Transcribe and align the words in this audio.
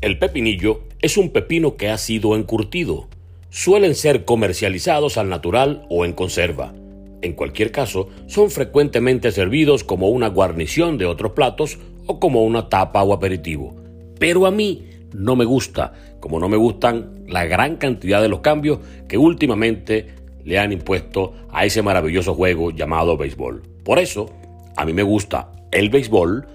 El 0.00 0.18
pepinillo 0.18 0.80
es 1.02 1.18
un 1.18 1.28
pepino 1.28 1.76
que 1.76 1.90
ha 1.90 1.98
sido 1.98 2.34
encurtido. 2.34 3.08
Suelen 3.50 3.94
ser 3.94 4.24
comercializados 4.24 5.18
al 5.18 5.28
natural 5.28 5.84
o 5.90 6.06
en 6.06 6.14
conserva. 6.14 6.72
En 7.20 7.34
cualquier 7.34 7.70
caso, 7.70 8.08
son 8.26 8.50
frecuentemente 8.50 9.30
servidos 9.30 9.84
como 9.84 10.08
una 10.08 10.28
guarnición 10.28 10.96
de 10.96 11.04
otros 11.04 11.32
platos 11.32 11.78
o 12.06 12.18
como 12.18 12.44
una 12.44 12.70
tapa 12.70 13.02
o 13.02 13.12
aperitivo. 13.12 13.76
Pero 14.18 14.46
a 14.46 14.50
mí 14.50 14.86
no 15.12 15.36
me 15.36 15.44
gusta, 15.44 15.92
como 16.18 16.40
no 16.40 16.48
me 16.48 16.56
gustan 16.56 17.22
la 17.28 17.44
gran 17.44 17.76
cantidad 17.76 18.22
de 18.22 18.30
los 18.30 18.40
cambios 18.40 18.78
que 19.06 19.18
últimamente 19.18 20.14
le 20.44 20.58
han 20.58 20.72
impuesto 20.72 21.34
a 21.50 21.66
ese 21.66 21.82
maravilloso 21.82 22.32
juego 22.32 22.70
llamado 22.70 23.18
béisbol. 23.18 23.62
Por 23.84 23.98
eso, 23.98 24.30
a 24.78 24.86
mí 24.86 24.94
me 24.94 25.02
gusta 25.02 25.52
el 25.72 25.90
béisbol 25.90 26.46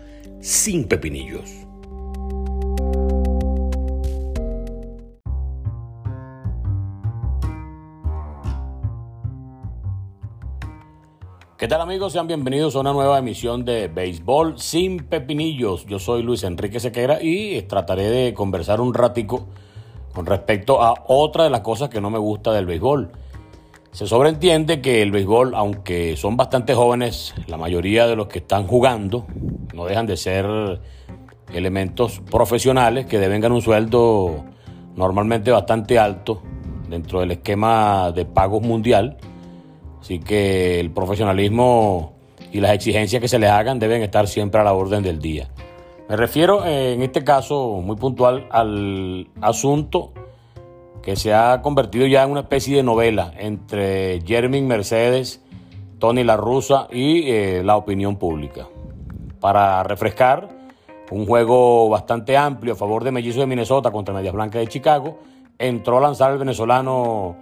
sin 0.41 0.85
pepinillos. 0.85 1.65
¿Qué 11.65 11.69
tal 11.69 11.81
amigos? 11.81 12.13
Sean 12.13 12.27
bienvenidos 12.27 12.75
a 12.75 12.81
una 12.81 12.93
nueva 12.93 13.17
emisión 13.17 13.65
de 13.65 13.87
Béisbol 13.87 14.59
sin 14.59 14.99
Pepinillos. 14.99 15.87
Yo 15.87 15.97
soy 15.97 16.21
Luis 16.21 16.43
Enrique 16.43 16.79
Sequera 16.79 17.17
y 17.19 17.59
trataré 17.63 18.03
de 18.03 18.35
conversar 18.35 18.79
un 18.79 18.93
ratico 18.93 19.47
con 20.13 20.27
respecto 20.27 20.83
a 20.83 20.93
otra 21.07 21.45
de 21.45 21.49
las 21.49 21.61
cosas 21.61 21.89
que 21.89 21.99
no 21.99 22.11
me 22.11 22.19
gusta 22.19 22.53
del 22.53 22.67
béisbol. 22.67 23.09
Se 23.89 24.05
sobreentiende 24.05 24.79
que 24.79 25.01
el 25.01 25.09
béisbol, 25.09 25.55
aunque 25.55 26.15
son 26.17 26.37
bastante 26.37 26.75
jóvenes, 26.75 27.33
la 27.47 27.57
mayoría 27.57 28.05
de 28.05 28.15
los 28.15 28.27
que 28.27 28.37
están 28.37 28.67
jugando 28.67 29.25
no 29.73 29.85
dejan 29.85 30.05
de 30.05 30.17
ser 30.17 30.45
elementos 31.51 32.21
profesionales 32.29 33.07
que 33.07 33.17
deben 33.17 33.41
ganar 33.41 33.55
un 33.55 33.63
sueldo 33.63 34.45
normalmente 34.95 35.49
bastante 35.49 35.97
alto 35.97 36.43
dentro 36.87 37.21
del 37.21 37.31
esquema 37.31 38.11
de 38.11 38.25
pagos 38.25 38.61
mundial 38.61 39.17
Así 40.05 40.19
que 40.19 40.79
el 40.79 40.91
profesionalismo 40.91 42.13
y 42.51 42.59
las 42.59 42.73
exigencias 42.73 43.19
que 43.19 43.27
se 43.27 43.39
les 43.39 43.49
hagan 43.49 43.79
deben 43.79 44.03
estar 44.03 44.27
siempre 44.27 44.61
a 44.61 44.63
la 44.63 44.73
orden 44.73 45.01
del 45.01 45.19
día. 45.19 45.49
Me 46.07 46.15
refiero 46.15 46.63
eh, 46.63 46.93
en 46.93 47.01
este 47.01 47.23
caso 47.23 47.81
muy 47.83 47.95
puntual 47.95 48.47
al 48.51 49.27
asunto 49.41 50.13
que 51.01 51.15
se 51.15 51.33
ha 51.33 51.59
convertido 51.63 52.05
ya 52.05 52.21
en 52.21 52.29
una 52.29 52.41
especie 52.41 52.77
de 52.77 52.83
novela 52.83 53.33
entre 53.39 54.21
Jeremy 54.21 54.61
Mercedes, 54.61 55.43
Tony 55.97 56.23
La 56.23 56.39
y 56.91 57.31
eh, 57.31 57.63
la 57.65 57.75
opinión 57.75 58.17
pública. 58.17 58.67
Para 59.39 59.81
refrescar, 59.81 60.49
un 61.09 61.25
juego 61.25 61.89
bastante 61.89 62.37
amplio 62.37 62.73
a 62.73 62.75
favor 62.75 63.03
de 63.03 63.11
Mellizos 63.11 63.39
de 63.39 63.47
Minnesota 63.47 63.89
contra 63.89 64.13
Medias 64.13 64.35
Blancas 64.35 64.61
de 64.61 64.67
Chicago, 64.67 65.17
entró 65.57 65.97
a 65.97 66.01
lanzar 66.01 66.31
el 66.31 66.37
venezolano 66.37 67.37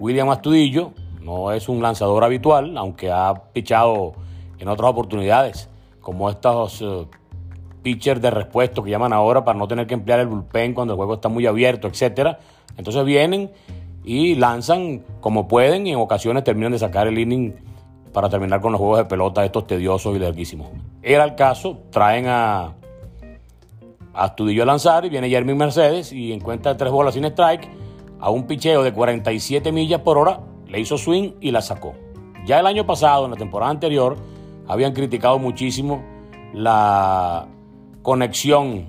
William 0.00 0.28
Astudillo, 0.30 0.94
no 1.28 1.52
es 1.52 1.68
un 1.68 1.82
lanzador 1.82 2.24
habitual, 2.24 2.78
aunque 2.78 3.10
ha 3.10 3.34
pichado 3.52 4.14
en 4.58 4.66
otras 4.66 4.90
oportunidades, 4.90 5.68
como 6.00 6.30
estos 6.30 6.80
eh, 6.80 7.06
pitchers 7.82 8.22
de 8.22 8.30
respuesto 8.30 8.82
que 8.82 8.90
llaman 8.90 9.12
ahora 9.12 9.44
para 9.44 9.58
no 9.58 9.68
tener 9.68 9.86
que 9.86 9.92
emplear 9.92 10.20
el 10.20 10.26
bullpen 10.26 10.72
cuando 10.72 10.94
el 10.94 10.96
juego 10.96 11.14
está 11.14 11.28
muy 11.28 11.44
abierto, 11.44 11.86
etc. 11.86 12.38
Entonces 12.78 13.04
vienen 13.04 13.50
y 14.04 14.36
lanzan 14.36 15.04
como 15.20 15.48
pueden 15.48 15.86
y 15.86 15.92
en 15.92 15.98
ocasiones 15.98 16.44
terminan 16.44 16.72
de 16.72 16.78
sacar 16.78 17.06
el 17.06 17.18
inning 17.18 17.54
para 18.14 18.30
terminar 18.30 18.62
con 18.62 18.72
los 18.72 18.78
juegos 18.78 18.96
de 18.96 19.04
pelota 19.04 19.44
estos 19.44 19.66
tediosos 19.66 20.16
y 20.16 20.18
larguísimos. 20.18 20.68
Era 21.02 21.24
el 21.24 21.34
caso, 21.34 21.82
traen 21.90 22.26
a, 22.26 22.62
a 22.62 22.74
Astudillo 24.14 24.62
a 24.62 24.66
lanzar 24.66 25.04
y 25.04 25.10
viene 25.10 25.28
Jeremy 25.28 25.52
Mercedes 25.52 26.10
y 26.10 26.32
encuentra 26.32 26.74
tres 26.78 26.90
bolas 26.90 27.12
sin 27.12 27.26
strike 27.26 27.68
a 28.18 28.30
un 28.30 28.46
picheo 28.46 28.82
de 28.82 28.94
47 28.94 29.70
millas 29.72 30.00
por 30.00 30.16
hora 30.16 30.40
le 30.68 30.80
hizo 30.80 30.98
swing 30.98 31.32
y 31.40 31.50
la 31.50 31.62
sacó. 31.62 31.94
Ya 32.46 32.60
el 32.60 32.66
año 32.66 32.86
pasado, 32.86 33.24
en 33.24 33.32
la 33.32 33.36
temporada 33.36 33.70
anterior, 33.70 34.16
habían 34.66 34.92
criticado 34.92 35.38
muchísimo 35.38 36.02
la 36.52 37.46
conexión 38.02 38.86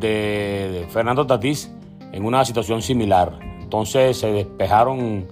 de 0.00 0.86
Fernando 0.90 1.26
Tatís 1.26 1.70
en 2.12 2.24
una 2.24 2.44
situación 2.44 2.82
similar. 2.82 3.38
Entonces 3.60 4.18
se 4.18 4.32
despejaron 4.32 5.28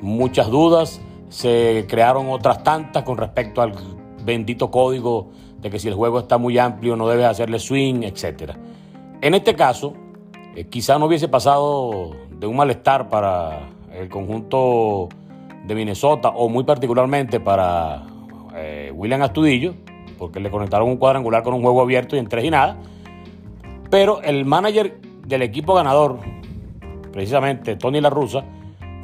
muchas 0.00 0.48
dudas, 0.48 1.00
se 1.28 1.86
crearon 1.88 2.30
otras 2.30 2.62
tantas 2.62 3.02
con 3.02 3.18
respecto 3.18 3.62
al 3.62 3.74
bendito 4.24 4.70
código 4.70 5.30
de 5.60 5.70
que 5.70 5.78
si 5.78 5.88
el 5.88 5.94
juego 5.94 6.20
está 6.20 6.38
muy 6.38 6.58
amplio 6.58 6.96
no 6.96 7.08
debes 7.08 7.26
hacerle 7.26 7.58
swing, 7.58 8.02
etc. 8.02 8.52
En 9.20 9.34
este 9.34 9.54
caso, 9.54 9.94
eh, 10.56 10.66
quizá 10.68 10.98
no 10.98 11.06
hubiese 11.06 11.28
pasado 11.28 12.10
de 12.30 12.46
un 12.46 12.56
malestar 12.56 13.08
para 13.08 13.68
el 13.92 14.08
conjunto 14.08 15.08
de 15.64 15.74
Minnesota, 15.74 16.28
o 16.28 16.48
muy 16.48 16.64
particularmente 16.64 17.40
para 17.40 18.02
eh, 18.54 18.92
William 18.94 19.22
Astudillo, 19.22 19.74
porque 20.18 20.40
le 20.40 20.50
conectaron 20.50 20.88
un 20.88 20.96
cuadrangular 20.96 21.42
con 21.42 21.54
un 21.54 21.62
juego 21.62 21.82
abierto 21.82 22.16
y 22.16 22.18
en 22.18 22.28
tres 22.28 22.44
y 22.44 22.50
nada. 22.50 22.78
Pero 23.90 24.22
el 24.22 24.44
manager 24.44 25.00
del 25.26 25.42
equipo 25.42 25.74
ganador, 25.74 26.18
precisamente 27.12 27.76
Tony 27.76 28.00
La 28.00 28.10
Russa, 28.10 28.44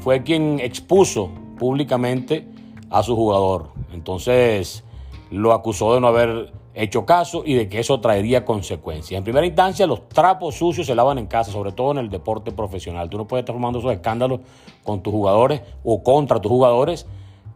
fue 0.01 0.23
quien 0.23 0.61
expuso 0.61 1.31
públicamente 1.59 2.47
a 2.91 3.03
su 3.03 3.15
jugador. 3.15 3.71
Entonces 3.93 4.85
lo 5.31 5.53
acusó 5.53 5.95
de 5.95 6.01
no 6.01 6.09
haber 6.09 6.53
hecho 6.79 7.05
caso 7.05 7.43
y 7.45 7.55
de 7.55 7.69
que 7.69 7.81
eso 7.81 8.01
traería 8.01 8.45
consecuencias. 8.45 9.19
En 9.19 9.25
primera 9.25 9.45
instancia, 9.45 9.87
los 9.87 10.09
trapos 10.09 10.55
sucios 10.55 10.87
se 10.87 10.95
lavan 10.95 11.19
en 11.19 11.27
casa, 11.27 11.51
sobre 11.51 11.73
todo 11.73 11.91
en 11.91 11.99
el 11.99 12.09
deporte 12.09 12.53
profesional. 12.53 13.11
Tú 13.11 13.19
no 13.19 13.27
puedes 13.27 13.43
estar 13.43 13.55
formando 13.55 13.81
esos 13.81 13.93
escándalos 13.93 14.41
con 14.85 15.03
tus 15.03 15.13
jugadores 15.13 15.61
o 15.83 16.03
contra 16.05 16.41
tus 16.41 16.51
jugadores 16.51 17.07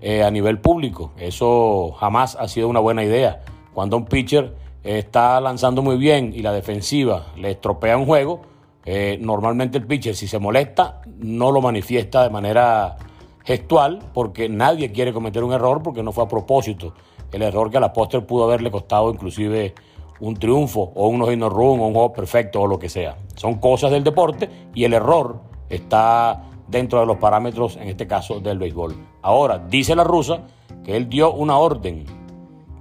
eh, 0.00 0.25
a 0.25 0.31
nivel 0.31 0.59
público. 0.59 1.12
Eso 1.19 1.93
jamás 1.93 2.37
ha 2.38 2.49
sido 2.49 2.69
una 2.69 2.81
buena 2.81 3.05
idea. 3.05 3.43
Cuando 3.72 3.97
un 3.97 4.06
pitcher 4.06 4.56
está 4.83 5.41
lanzando 5.41 5.83
muy 5.83 5.97
bien 5.97 6.33
y 6.34 6.43
la 6.43 6.53
defensiva 6.53 7.27
le 7.37 7.53
estropea 7.53 7.97
un 7.97 8.06
juego, 8.06 8.41
eh, 8.84 9.19
normalmente 9.21 9.78
el 9.78 9.87
pitcher 9.87 10.16
si 10.16 10.27
se 10.27 10.41
molesta 10.41 11.00
no 11.19 11.53
lo 11.53 11.60
manifiesta 11.60 12.25
de 12.25 12.31
manera 12.31 12.97
gestual 13.44 14.00
porque 14.12 14.49
nadie 14.49 14.91
quiere 14.91 15.12
cometer 15.12 15.44
un 15.44 15.53
error 15.53 15.81
porque 15.84 16.03
no 16.03 16.10
fue 16.10 16.25
a 16.25 16.28
propósito 16.28 16.93
el 17.32 17.43
error 17.43 17.70
que 17.70 17.78
a 17.78 17.81
la 17.81 17.93
póster 17.93 18.25
pudo 18.25 18.44
haberle 18.44 18.70
costado 18.70 19.10
inclusive 19.10 19.75
un 20.20 20.37
triunfo 20.37 20.93
o 20.94 21.09
un 21.09 21.19
no 21.19 21.48
run 21.48 21.81
o 21.81 21.87
un 21.87 21.93
juego 21.94 22.12
perfecto 22.12 22.60
o 22.60 22.66
lo 22.66 22.78
que 22.78 22.88
sea. 22.88 23.16
Son 23.34 23.56
cosas 23.56 23.91
del 23.91 24.04
deporte 24.04 24.48
y 24.75 24.84
el 24.84 24.93
error 24.93 25.41
está 25.69 26.44
dentro 26.69 27.00
de 27.00 27.06
los 27.06 27.16
parámetros, 27.16 27.76
en 27.76 27.88
este 27.88 28.06
caso, 28.06 28.41
del 28.41 28.59
béisbol. 28.59 28.94
Ahora, 29.22 29.59
dice 29.59 29.97
la 29.97 30.04
rusa 30.04 30.42
que 30.84 30.97
él 30.97 31.09
dio 31.09 31.32
una 31.32 31.59
orden, 31.59 32.04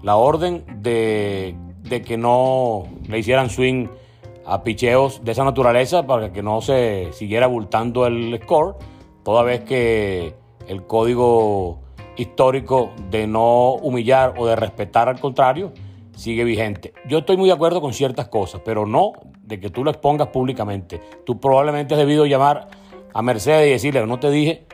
la 0.03 0.17
orden 0.17 0.63
de, 0.81 1.56
de 1.81 2.01
que 2.01 2.17
no 2.17 2.84
le 3.07 3.19
hicieran 3.19 3.50
swing 3.50 3.88
a 4.45 4.63
picheos 4.63 5.23
de 5.23 5.31
esa 5.31 5.44
naturaleza 5.44 6.06
para 6.06 6.31
que 6.31 6.44
no 6.44 6.61
se 6.61 7.09
siguiera 7.13 7.45
abultando 7.45 8.06
el 8.06 8.40
score, 8.44 8.75
toda 9.23 9.44
vez 9.44 9.61
que 9.61 10.35
el 10.67 10.85
código 10.85 11.79
histórico 12.17 12.91
de 13.09 13.27
no 13.27 13.73
humillar 13.73 14.33
o 14.38 14.45
de 14.45 14.55
respetar 14.55 15.09
al 15.09 15.19
contrario 15.19 15.72
sigue 16.16 16.44
vigente. 16.44 16.94
Yo 17.07 17.19
estoy 17.19 17.38
muy 17.38 17.47
de 17.47 17.53
acuerdo 17.53 17.81
con 17.81 17.94
ciertas 17.94 18.27
cosas, 18.27 18.61
pero 18.63 18.85
no 18.85 19.13
de 19.44 19.59
que 19.59 19.69
tú 19.69 19.83
lo 19.83 19.91
expongas 19.91 20.27
públicamente. 20.27 21.01
Tú 21.25 21.39
probablemente 21.39 21.94
has 21.94 21.99
debido 21.99 22.25
llamar 22.25 22.69
a 23.13 23.22
Mercedes 23.22 23.67
y 23.67 23.72
decirle, 23.72 24.05
no 24.05 24.19
te 24.19 24.29
dije 24.29 24.66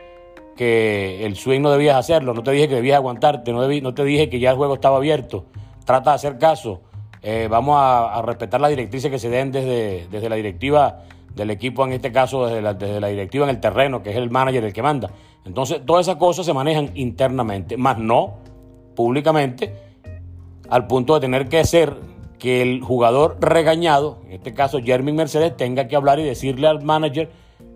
que 0.56 1.24
el 1.24 1.36
swing 1.36 1.60
no 1.60 1.70
debías 1.70 1.96
hacerlo, 1.96 2.34
no 2.34 2.42
te 2.42 2.50
dije 2.50 2.68
que 2.68 2.74
debías 2.74 2.96
aguantarte, 2.96 3.52
no, 3.52 3.94
te 3.94 4.04
dije 4.04 4.28
que 4.28 4.40
ya 4.40 4.50
el 4.50 4.56
juego 4.56 4.74
estaba 4.74 4.96
abierto. 4.96 5.46
Trata 5.84 6.10
de 6.10 6.16
hacer 6.16 6.38
caso. 6.38 6.82
Eh, 7.22 7.48
vamos 7.50 7.76
a, 7.78 8.20
respetar 8.22 8.60
las 8.60 8.70
directrices 8.70 9.10
que 9.10 9.18
se 9.18 9.30
den 9.30 9.50
desde, 9.50 10.06
desde 10.10 10.28
la 10.28 10.36
directiva 10.36 11.04
del 11.34 11.50
equipo, 11.50 11.84
en 11.86 11.92
este 11.92 12.12
caso 12.12 12.46
desde 12.46 12.60
la, 12.60 12.74
desde 12.74 13.00
la 13.00 13.08
directiva 13.08 13.44
en 13.44 13.50
el 13.50 13.60
terreno, 13.60 14.02
que 14.02 14.10
es 14.10 14.16
el 14.16 14.30
manager 14.30 14.64
el 14.64 14.72
que 14.72 14.82
manda. 14.82 15.10
Entonces, 15.44 15.80
todas 15.84 16.06
esas 16.06 16.16
cosas 16.16 16.44
se 16.44 16.52
manejan 16.52 16.90
internamente, 16.94 17.76
más 17.76 17.98
no 17.98 18.34
públicamente, 18.94 19.74
al 20.68 20.86
punto 20.86 21.14
de 21.14 21.20
tener 21.20 21.48
que 21.48 21.60
hacer 21.60 21.94
que 22.38 22.62
el 22.62 22.82
jugador 22.82 23.36
regañado, 23.40 24.18
en 24.26 24.32
este 24.32 24.54
caso 24.54 24.80
Jeremy 24.82 25.12
Mercedes, 25.12 25.56
tenga 25.56 25.88
que 25.88 25.96
hablar 25.96 26.18
y 26.18 26.24
decirle 26.24 26.68
al 26.68 26.82
manager 26.82 27.30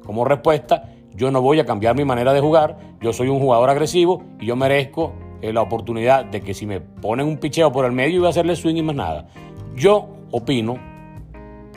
como 0.04 0.24
respuesta, 0.24 0.90
yo 1.14 1.30
no 1.30 1.42
voy 1.42 1.60
a 1.60 1.66
cambiar 1.66 1.96
mi 1.96 2.04
manera 2.04 2.32
de 2.32 2.40
jugar, 2.40 2.78
yo 3.00 3.12
soy 3.12 3.28
un 3.28 3.38
jugador 3.38 3.70
agresivo 3.70 4.22
y 4.40 4.46
yo 4.46 4.56
merezco 4.56 5.12
eh, 5.42 5.52
la 5.52 5.62
oportunidad 5.62 6.24
de 6.24 6.40
que 6.40 6.54
si 6.54 6.66
me 6.66 6.80
ponen 6.80 7.26
un 7.26 7.38
picheo 7.38 7.72
por 7.72 7.84
el 7.84 7.92
medio, 7.92 8.16
iba 8.16 8.28
a 8.28 8.30
hacerle 8.30 8.56
swing 8.56 8.76
y 8.76 8.82
más 8.82 8.96
nada. 8.96 9.28
Yo 9.74 10.08
opino 10.30 10.76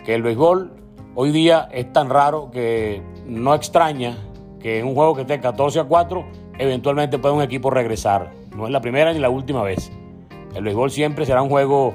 que 0.06 0.16
el 0.16 0.22
béisbol 0.22 0.72
hoy 1.16 1.32
día 1.32 1.68
es 1.72 1.92
tan 1.92 2.10
raro 2.10 2.52
que 2.52 3.02
no 3.26 3.56
extraña 3.56 4.18
que 4.60 4.80
en 4.80 4.88
un 4.88 4.96
juego 4.96 5.16
que 5.16 5.22
esté 5.22 5.40
14 5.40 5.80
a 5.80 5.84
4, 5.86 6.26
eventualmente 6.58 7.18
puede 7.18 7.36
un 7.36 7.42
equipo 7.42 7.70
regresar. 7.70 8.32
No 8.56 8.66
es 8.66 8.72
la 8.72 8.82
primera 8.82 9.14
ni 9.14 9.20
la 9.20 9.30
última 9.30 9.64
vez. 9.64 9.92
El 10.56 10.64
béisbol 10.64 10.92
siempre 10.92 11.26
será 11.26 11.42
un 11.42 11.50
juego 11.50 11.94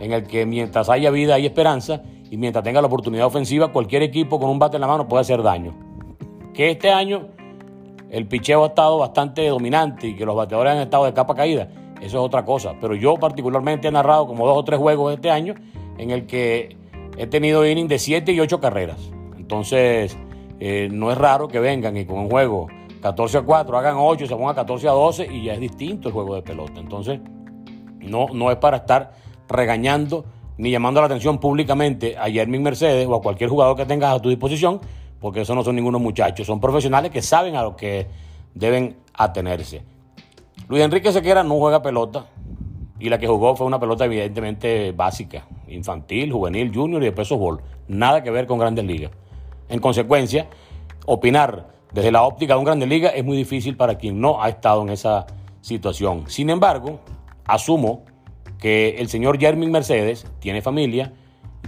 en 0.00 0.12
el 0.12 0.26
que 0.26 0.46
mientras 0.46 0.88
haya 0.88 1.10
vida 1.10 1.34
hay 1.34 1.46
esperanza 1.46 2.02
y 2.30 2.36
mientras 2.36 2.64
tenga 2.64 2.80
la 2.80 2.86
oportunidad 2.86 3.26
ofensiva, 3.26 3.72
cualquier 3.72 4.02
equipo 4.02 4.38
con 4.40 4.50
un 4.50 4.58
bate 4.58 4.76
en 4.76 4.80
la 4.80 4.86
mano 4.86 5.08
puede 5.08 5.22
hacer 5.22 5.42
daño. 5.42 5.74
Que 6.54 6.70
este 6.70 6.90
año 6.90 7.28
el 8.10 8.26
picheo 8.26 8.64
ha 8.64 8.68
estado 8.68 8.98
bastante 8.98 9.46
dominante 9.46 10.08
y 10.08 10.16
que 10.16 10.24
los 10.24 10.34
bateadores 10.34 10.72
han 10.72 10.78
estado 10.80 11.04
de 11.04 11.14
capa 11.14 11.34
caída, 11.34 11.68
eso 12.00 12.18
es 12.18 12.24
otra 12.24 12.44
cosa. 12.44 12.74
Pero 12.80 12.94
yo 12.94 13.16
particularmente 13.16 13.88
he 13.88 13.90
narrado 13.90 14.26
como 14.26 14.46
dos 14.46 14.58
o 14.58 14.64
tres 14.64 14.78
juegos 14.78 15.14
este 15.14 15.30
año 15.30 15.54
en 15.98 16.10
el 16.10 16.26
que 16.26 16.76
he 17.16 17.26
tenido 17.26 17.66
inning 17.66 17.88
de 17.88 17.98
7 17.98 18.32
y 18.32 18.40
8 18.40 18.60
carreras. 18.60 19.10
Entonces, 19.36 20.16
eh, 20.60 20.88
no 20.92 21.10
es 21.10 21.18
raro 21.18 21.48
que 21.48 21.58
vengan 21.58 21.96
y 21.96 22.04
con 22.04 22.18
un 22.18 22.30
juego 22.30 22.68
14 23.00 23.38
a 23.38 23.42
4 23.42 23.78
hagan 23.78 23.96
8, 23.98 24.26
se 24.26 24.36
pongan 24.36 24.54
14 24.54 24.88
a 24.88 24.92
12 24.92 25.26
y 25.32 25.44
ya 25.44 25.54
es 25.54 25.60
distinto 25.60 26.08
el 26.08 26.14
juego 26.14 26.34
de 26.34 26.42
pelota. 26.42 26.80
Entonces, 26.80 27.18
no, 27.98 28.26
no 28.32 28.50
es 28.50 28.58
para 28.58 28.78
estar 28.78 29.12
regañando 29.48 30.24
ni 30.58 30.70
llamando 30.70 31.00
la 31.00 31.06
atención 31.06 31.38
públicamente 31.38 32.16
a 32.18 32.30
Jermin 32.30 32.62
Mercedes 32.62 33.06
o 33.08 33.14
a 33.14 33.22
cualquier 33.22 33.48
jugador 33.48 33.76
que 33.76 33.86
tengas 33.86 34.14
a 34.14 34.20
tu 34.20 34.28
disposición, 34.28 34.80
porque 35.18 35.40
esos 35.40 35.56
no 35.56 35.64
son 35.64 35.76
ningunos 35.76 36.00
muchachos, 36.02 36.46
son 36.46 36.60
profesionales 36.60 37.10
que 37.10 37.22
saben 37.22 37.56
a 37.56 37.62
lo 37.62 37.74
que 37.74 38.06
deben 38.54 38.96
atenerse. 39.14 39.82
Luis 40.68 40.82
Enrique 40.82 41.10
Sequera 41.10 41.42
no 41.42 41.54
juega 41.54 41.80
pelota 41.80 42.26
y 42.98 43.08
la 43.08 43.18
que 43.18 43.26
jugó 43.26 43.56
fue 43.56 43.66
una 43.66 43.80
pelota 43.80 44.04
evidentemente 44.04 44.92
básica, 44.92 45.46
infantil, 45.68 46.30
juvenil, 46.30 46.70
junior 46.74 47.02
y 47.02 47.06
de 47.06 47.12
peso 47.12 47.38
ball, 47.38 47.62
nada 47.88 48.22
que 48.22 48.30
ver 48.30 48.46
con 48.46 48.58
grandes 48.58 48.84
ligas. 48.84 49.10
En 49.70 49.78
consecuencia, 49.78 50.48
opinar 51.06 51.68
desde 51.92 52.10
la 52.10 52.22
óptica 52.24 52.54
de 52.54 52.58
un 52.58 52.64
Grande 52.64 52.86
Liga 52.86 53.10
es 53.10 53.24
muy 53.24 53.36
difícil 53.36 53.76
para 53.76 53.96
quien 53.96 54.20
no 54.20 54.42
ha 54.42 54.48
estado 54.48 54.82
en 54.82 54.90
esa 54.90 55.26
situación. 55.60 56.24
Sin 56.28 56.50
embargo, 56.50 57.00
asumo 57.44 58.04
que 58.58 58.96
el 58.98 59.08
señor 59.08 59.38
Jermin 59.38 59.70
Mercedes 59.70 60.26
tiene 60.40 60.60
familia, 60.60 61.12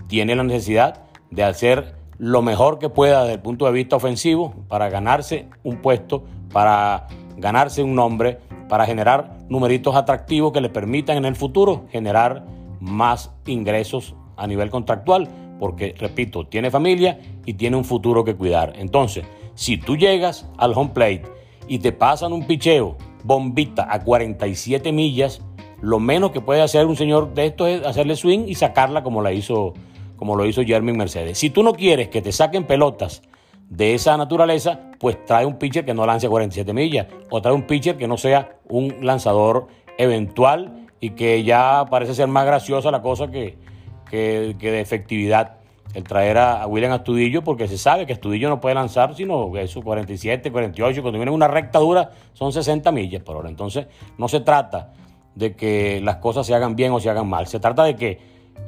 tiene 0.09 0.35
la 0.35 0.43
necesidad 0.43 1.05
de 1.31 1.45
hacer 1.45 1.95
lo 2.19 2.43
mejor 2.43 2.79
que 2.79 2.89
pueda 2.89 3.23
desde 3.23 3.35
el 3.35 3.41
punto 3.41 3.67
de 3.67 3.73
vista 3.73 3.97
ofensivo 3.97 4.53
para 4.69 4.91
ganarse 4.91 5.49
un 5.63 5.77
puesto, 5.77 6.25
para 6.53 7.07
ganarse 7.37 7.83
un 7.83 7.95
nombre, 7.95 8.39
para 8.69 8.85
generar 8.85 9.39
numeritos 9.49 9.95
atractivos 9.95 10.53
que 10.53 10.61
le 10.61 10.71
permitan 10.71 11.17
en 11.17 11.25
el 11.25 11.37
futuro 11.37 11.87
generar 11.91 12.45
más 12.81 13.31
ingresos 13.47 14.15
a 14.37 14.47
nivel 14.47 14.71
contractual, 14.71 15.29
porque, 15.59 15.95
repito, 15.99 16.47
tiene 16.47 16.71
familia 16.71 17.19
y 17.45 17.55
tiene 17.55 17.77
un 17.77 17.85
futuro 17.85 18.25
que 18.25 18.35
cuidar. 18.35 18.75
Entonces, 18.77 19.25
si 19.55 19.77
tú 19.77 19.97
llegas 19.97 20.47
al 20.59 20.73
home 20.75 20.91
plate 20.95 21.25
y 21.69 21.79
te 21.79 21.93
pasan 21.93 22.33
un 22.33 22.47
picheo 22.47 22.97
bombita 23.25 23.87
a 23.91 24.03
47 24.03 24.93
millas, 24.93 25.41
lo 25.81 25.99
menos 25.99 26.31
que 26.31 26.41
puede 26.41 26.63
hacer 26.63 26.87
un 26.87 26.97
señor 26.97 27.35
de 27.35 27.47
esto 27.47 27.67
es 27.67 27.85
hacerle 27.85 28.17
swing 28.17 28.45
y 28.47 28.55
sacarla 28.55 29.03
como, 29.03 29.23
la 29.23 29.33
hizo, 29.33 29.75
como 30.17 30.37
lo 30.37 30.47
hizo 30.47 30.63
Jeremy 30.63 30.93
Mercedes. 30.93 31.39
Si 31.39 31.51
tú 31.51 31.63
no 31.63 31.73
quieres 31.73 32.09
que 32.09 32.23
te 32.23 32.33
saquen 32.33 32.65
pelotas 32.65 33.23
de 33.69 33.95
esa 33.95 34.17
naturaleza, 34.17 34.91
pues 34.99 35.25
trae 35.25 35.47
un 35.47 35.59
pitcher 35.59 35.85
que 35.85 35.95
no 35.95 36.07
lance 36.07 36.29
47 36.29 36.73
millas 36.73 37.07
o 37.31 37.41
trae 37.41 37.55
un 37.55 37.67
pitcher 37.67 37.97
que 37.97 38.07
no 38.07 38.17
sea 38.17 38.57
un 38.69 38.95
lanzador 39.01 39.67
eventual 39.99 40.87
y 41.01 41.11
que 41.11 41.43
ya 41.43 41.87
parece 41.91 42.15
ser 42.15 42.29
más 42.29 42.47
graciosa 42.47 42.91
la 42.91 43.03
cosa 43.03 43.31
que, 43.31 43.57
que, 44.09 44.55
de 44.61 44.81
efectividad 44.81 45.57
el 45.95 46.05
traer 46.05 46.39
a, 46.39 46.67
William 46.67 46.93
Astudillo 46.93 47.43
porque 47.43 47.69
se 47.69 47.77
sabe 47.77 48.07
que 48.07 48.13
Astudillo 48.13 48.49
no 48.49 48.61
puede 48.61 48.75
lanzar 48.75 49.15
sino 49.15 49.57
eso 49.57 49.83
47, 49.83 50.51
48, 50.51 51.03
cuando 51.03 51.19
viene 51.19 51.31
una 51.31 51.49
recta 51.49 51.79
dura 51.79 52.11
son 52.33 52.53
60 52.53 52.91
millas 52.93 53.23
por 53.23 53.37
hora. 53.37 53.49
Entonces 53.49 53.87
no 54.19 54.29
se 54.29 54.41
trata 54.41 54.93
de 55.35 55.55
que 55.55 56.01
las 56.03 56.17
cosas 56.17 56.47
se 56.47 56.55
hagan 56.55 56.77
bien 56.77 56.93
o 56.93 57.01
se 57.01 57.11
hagan 57.11 57.29
mal. 57.29 57.47
Se 57.47 57.61
trata 57.61 57.85
de 57.85 57.97
que 57.97 58.19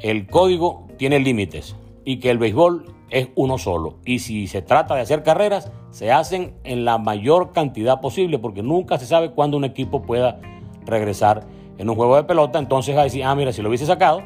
el 0.00 0.26
código 0.26 0.86
tiene 0.96 1.18
límites 1.18 1.76
y 2.04 2.18
que 2.18 2.30
el 2.30 2.38
béisbol 2.38 2.86
es 3.10 3.28
uno 3.34 3.58
solo. 3.58 3.96
Y 4.04 4.18
si 4.18 4.46
se 4.46 4.62
trata 4.62 4.94
de 4.94 5.02
hacer 5.02 5.22
carreras, 5.22 5.70
se 5.90 6.12
hacen 6.12 6.54
en 6.64 6.84
la 6.84 6.98
mayor 6.98 7.52
cantidad 7.52 8.00
posible 8.00 8.38
porque 8.38 8.62
nunca 8.62 8.98
se 8.98 9.06
sabe 9.06 9.30
cuándo 9.30 9.56
un 9.56 9.64
equipo 9.64 10.02
pueda 10.02 10.40
regresar 10.84 11.46
en 11.78 11.88
un 11.88 11.96
juego 11.96 12.16
de 12.16 12.24
pelota. 12.24 12.58
Entonces 12.58 12.96
va 12.96 13.02
a 13.02 13.04
decir, 13.04 13.24
ah, 13.24 13.34
mira, 13.34 13.52
si 13.52 13.62
lo 13.62 13.68
hubiese 13.68 13.86
sacado, 13.86 14.22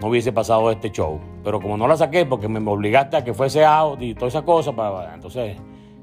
no 0.00 0.08
hubiese 0.08 0.32
pasado 0.32 0.70
este 0.70 0.90
show. 0.90 1.18
Pero 1.46 1.60
como 1.60 1.76
no 1.76 1.86
la 1.86 1.96
saqué 1.96 2.26
porque 2.26 2.48
me 2.48 2.58
obligaste 2.68 3.16
a 3.16 3.22
que 3.22 3.32
fuese 3.32 3.64
out 3.64 4.02
y 4.02 4.14
toda 4.14 4.26
esa 4.26 4.42
cosa, 4.42 4.72
entonces 5.14 5.56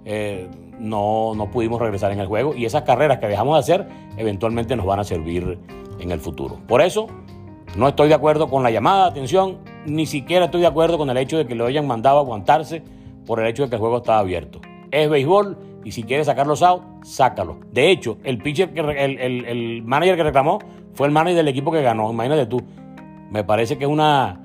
eh, 0.06 0.50
no, 0.80 1.34
no 1.36 1.52
pudimos 1.52 1.82
regresar 1.82 2.14
en 2.14 2.22
el 2.22 2.28
juego 2.28 2.56
y 2.56 2.64
esas 2.64 2.84
carreras 2.84 3.20
que 3.20 3.28
dejamos 3.28 3.56
de 3.56 3.60
hacer 3.60 3.90
eventualmente 4.16 4.78
nos 4.78 4.86
van 4.86 5.02
a 5.02 5.04
servir 5.04 5.60
en 6.00 6.12
el 6.12 6.22
futuro. 6.22 6.60
Por 6.66 6.82
eso 6.82 7.08
no 7.76 7.90
estoy 7.90 8.08
de 8.08 8.14
acuerdo 8.14 8.50
con 8.50 8.64
la 8.64 8.72
llamada 8.72 9.04
de 9.04 9.10
atención, 9.10 9.58
ni 9.86 10.06
siquiera 10.06 10.46
estoy 10.46 10.62
de 10.62 10.68
acuerdo 10.68 10.98
con 10.98 11.10
el 11.10 11.18
hecho 11.18 11.38
de 11.38 11.46
que 11.46 11.56
lo 11.56 11.66
hayan 11.66 11.88
mandado 11.88 12.20
a 12.20 12.22
aguantarse 12.22 12.82
por 13.26 13.42
el 13.42 13.48
hecho 13.48 13.64
de 13.64 13.70
que 13.70 13.76
el 13.76 13.82
juego 13.82 13.98
estaba 13.98 14.20
abierto. 14.20 14.62
Es 14.92 15.10
béisbol 15.10 15.58
y 15.84 15.92
si 15.92 16.04
quiere 16.04 16.24
sacarlos 16.24 16.64
out, 16.64 16.84
sácalo. 17.04 17.58
De 17.70 17.92
hecho, 17.92 18.18
el 18.24 18.38
pitcher 18.38 18.74
que 18.74 18.80
el, 18.80 19.20
el, 19.20 19.44
el 19.44 19.84
manager 19.84 20.16
que 20.16 20.24
reclamó 20.24 20.60
fue 20.94 21.08
el 21.08 21.12
manager 21.12 21.36
del 21.36 21.50
equipo 21.50 21.70
que 21.70 21.82
ganó. 21.82 22.10
Imagínate 22.10 22.46
tú. 22.46 22.62
Me 23.30 23.44
parece 23.44 23.78
que 23.78 23.84
es 23.84 23.90
una 23.90 24.43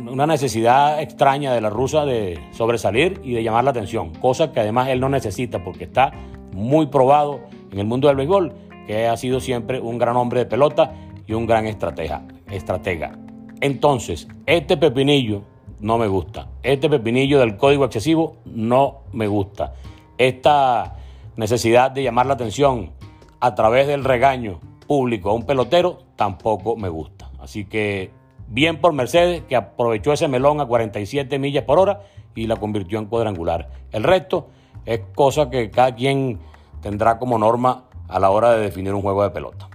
una 0.00 0.26
necesidad 0.26 1.00
extraña 1.00 1.52
de 1.52 1.60
la 1.60 1.70
rusa 1.70 2.04
de 2.04 2.38
sobresalir 2.52 3.20
y 3.24 3.32
de 3.32 3.42
llamar 3.42 3.64
la 3.64 3.70
atención, 3.70 4.12
cosa 4.14 4.52
que 4.52 4.60
además 4.60 4.88
él 4.88 5.00
no 5.00 5.08
necesita 5.08 5.62
porque 5.62 5.84
está 5.84 6.12
muy 6.52 6.86
probado 6.86 7.40
en 7.70 7.78
el 7.78 7.86
mundo 7.86 8.08
del 8.08 8.16
béisbol, 8.16 8.52
que 8.86 9.06
ha 9.06 9.16
sido 9.16 9.40
siempre 9.40 9.80
un 9.80 9.98
gran 9.98 10.16
hombre 10.16 10.40
de 10.40 10.46
pelota 10.46 10.94
y 11.26 11.32
un 11.32 11.46
gran 11.46 11.66
estratega. 11.66 12.22
estratega. 12.50 13.18
Entonces, 13.60 14.28
este 14.46 14.76
pepinillo 14.76 15.42
no 15.80 15.98
me 15.98 16.06
gusta. 16.06 16.48
Este 16.62 16.88
pepinillo 16.88 17.40
del 17.40 17.56
código 17.56 17.84
excesivo 17.84 18.36
no 18.44 19.02
me 19.12 19.26
gusta. 19.26 19.74
Esta 20.18 20.96
necesidad 21.36 21.90
de 21.90 22.02
llamar 22.02 22.26
la 22.26 22.34
atención 22.34 22.92
a 23.40 23.54
través 23.54 23.86
del 23.86 24.04
regaño 24.04 24.60
público 24.86 25.30
a 25.30 25.34
un 25.34 25.44
pelotero 25.44 25.98
tampoco 26.16 26.76
me 26.76 26.88
gusta. 26.88 27.30
Así 27.38 27.64
que 27.64 28.10
Bien 28.46 28.80
por 28.80 28.92
Mercedes, 28.92 29.42
que 29.48 29.56
aprovechó 29.56 30.12
ese 30.12 30.28
melón 30.28 30.60
a 30.60 30.66
47 30.66 31.38
millas 31.38 31.64
por 31.64 31.78
hora 31.78 32.02
y 32.34 32.46
la 32.46 32.56
convirtió 32.56 32.98
en 32.98 33.06
cuadrangular. 33.06 33.70
El 33.92 34.02
resto 34.02 34.48
es 34.84 35.00
cosa 35.14 35.50
que 35.50 35.70
cada 35.70 35.94
quien 35.94 36.40
tendrá 36.82 37.18
como 37.18 37.38
norma 37.38 37.84
a 38.08 38.18
la 38.18 38.30
hora 38.30 38.52
de 38.52 38.60
definir 38.60 38.92
un 38.94 39.02
juego 39.02 39.22
de 39.22 39.30
pelota. 39.30 39.68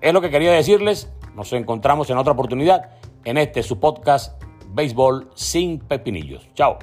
Es 0.00 0.12
lo 0.12 0.20
que 0.20 0.30
quería 0.30 0.52
decirles. 0.52 1.12
Nos 1.34 1.52
encontramos 1.52 2.08
en 2.10 2.18
otra 2.18 2.32
oportunidad 2.32 2.90
en 3.24 3.38
este 3.38 3.62
su 3.62 3.80
podcast 3.80 4.42
Béisbol 4.70 5.30
sin 5.34 5.78
pepinillos. 5.80 6.48
Chao. 6.54 6.78